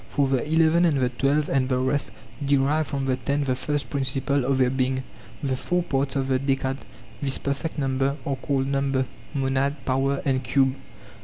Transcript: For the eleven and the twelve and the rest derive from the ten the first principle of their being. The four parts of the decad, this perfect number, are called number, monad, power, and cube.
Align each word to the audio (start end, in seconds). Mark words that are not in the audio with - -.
For 0.09 0.27
the 0.27 0.43
eleven 0.51 0.83
and 0.85 0.97
the 0.99 1.09
twelve 1.09 1.47
and 1.47 1.69
the 1.69 1.77
rest 1.77 2.09
derive 2.43 2.87
from 2.87 3.05
the 3.05 3.17
ten 3.17 3.43
the 3.43 3.53
first 3.55 3.91
principle 3.91 4.45
of 4.45 4.57
their 4.57 4.71
being. 4.71 5.03
The 5.43 5.55
four 5.55 5.83
parts 5.83 6.15
of 6.15 6.25
the 6.27 6.39
decad, 6.39 6.77
this 7.21 7.37
perfect 7.37 7.77
number, 7.77 8.15
are 8.25 8.35
called 8.35 8.65
number, 8.65 9.05
monad, 9.35 9.75
power, 9.85 10.19
and 10.25 10.43
cube. 10.43 10.73